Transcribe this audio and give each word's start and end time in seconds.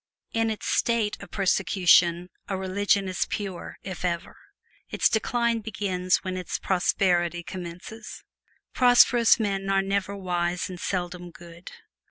In 0.33 0.49
its 0.49 0.65
state 0.65 1.15
of 1.21 1.29
persecution 1.29 2.31
a 2.49 2.57
religion 2.57 3.07
is 3.07 3.27
pure, 3.29 3.77
if 3.83 4.03
ever; 4.03 4.35
its 4.89 5.07
decline 5.07 5.59
begins 5.59 6.23
when 6.23 6.37
its 6.37 6.57
prosperity 6.57 7.43
commences. 7.43 8.23
Prosperous 8.73 9.39
men 9.39 9.69
are 9.69 9.83
never 9.83 10.15
wise 10.17 10.71
and 10.71 10.79
seldom 10.79 11.29
good. 11.29 11.73